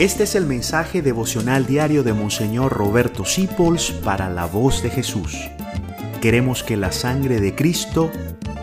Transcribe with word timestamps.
Este 0.00 0.22
es 0.22 0.34
el 0.34 0.46
mensaje 0.46 1.02
devocional 1.02 1.66
diario 1.66 2.02
de 2.02 2.14
Monseñor 2.14 2.72
Roberto 2.72 3.26
Sipols 3.26 3.90
para 3.90 4.30
la 4.30 4.46
voz 4.46 4.82
de 4.82 4.88
Jesús. 4.88 5.36
Queremos 6.22 6.62
que 6.62 6.78
la 6.78 6.90
sangre 6.90 7.38
de 7.38 7.54
Cristo 7.54 8.10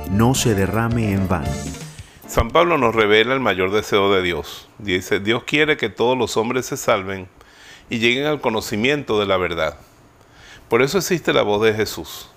no 0.10 0.34
se 0.34 0.56
derrame 0.56 1.12
en 1.12 1.28
vano. 1.28 1.52
San 2.28 2.50
Pablo 2.50 2.80
nos 2.80 2.96
revela 2.96 3.36
el 3.36 3.40
mayor 3.40 3.70
deseo 3.70 4.12
de 4.12 4.24
Dios. 4.24 4.68
Dice, 4.80 5.20
Dios 5.20 5.44
quiere 5.44 5.78
que 5.78 5.90
todos 5.90 6.18
los 6.18 6.38
hombres 6.38 6.66
se 6.66 6.76
salven 6.76 7.28
y 7.88 8.00
lleguen 8.00 8.26
al 8.26 8.42
conocimiento 8.42 9.20
de 9.20 9.28
la 9.28 9.38
verdad. 9.38 9.78
Por 10.70 10.82
eso 10.82 10.98
existe 10.98 11.34
la 11.34 11.44
voz 11.44 11.62
de 11.62 11.76
Jesús, 11.76 12.30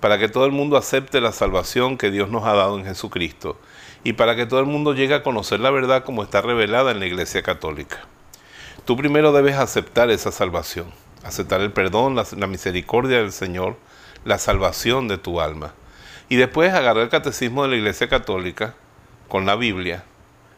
para 0.00 0.18
que 0.18 0.28
todo 0.28 0.46
el 0.46 0.52
mundo 0.52 0.76
acepte 0.76 1.20
la 1.20 1.30
salvación 1.30 1.96
que 1.96 2.10
Dios 2.10 2.28
nos 2.28 2.42
ha 2.42 2.54
dado 2.54 2.76
en 2.76 2.86
Jesucristo 2.86 3.56
y 4.02 4.14
para 4.14 4.34
que 4.34 4.46
todo 4.46 4.58
el 4.58 4.66
mundo 4.66 4.94
llegue 4.94 5.14
a 5.14 5.22
conocer 5.22 5.60
la 5.60 5.70
verdad 5.70 6.02
como 6.02 6.24
está 6.24 6.40
revelada 6.40 6.90
en 6.90 6.98
la 6.98 7.06
Iglesia 7.06 7.44
Católica. 7.44 8.08
Tú 8.84 8.96
primero 8.96 9.32
debes 9.32 9.56
aceptar 9.56 10.10
esa 10.10 10.32
salvación, 10.32 10.86
aceptar 11.22 11.60
el 11.60 11.72
perdón, 11.72 12.16
la, 12.16 12.46
misericordia 12.48 13.18
del 13.18 13.30
Señor, 13.30 13.76
la 14.24 14.38
salvación 14.38 15.06
de 15.06 15.18
tu 15.18 15.40
alma. 15.40 15.72
Y 16.28 16.34
después 16.34 16.74
agarrar 16.74 17.04
el 17.04 17.08
catecismo 17.08 17.62
de 17.62 17.68
la 17.68 17.76
Iglesia 17.76 18.08
Católica 18.08 18.74
con 19.28 19.46
la 19.46 19.54
Biblia. 19.54 20.04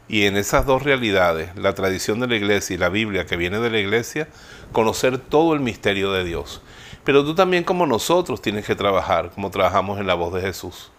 Y 0.08 0.24
en 0.24 0.38
esas 0.38 0.64
dos 0.64 0.82
realidades, 0.82 1.54
la 1.56 1.74
tradición 1.74 2.18
de 2.18 2.28
la 2.28 2.36
Iglesia 2.36 2.74
y 2.74 2.78
la 2.78 2.88
Biblia 2.88 3.26
que 3.26 3.36
viene 3.36 3.58
de 3.58 3.68
la 3.68 3.78
Iglesia, 3.78 4.28
conocer 4.72 5.18
todo 5.18 5.52
el 5.52 5.60
misterio 5.60 6.10
de 6.12 6.24
Dios. 6.24 6.62
Pero 7.04 7.24
tú 7.24 7.34
también 7.34 7.64
como 7.64 7.86
nosotros 7.86 8.40
tienes 8.40 8.64
que 8.64 8.74
trabajar, 8.74 9.32
como 9.34 9.50
trabajamos 9.50 10.00
en 10.00 10.06
la 10.06 10.14
voz 10.14 10.32
de 10.32 10.40
Jesús, 10.40 10.90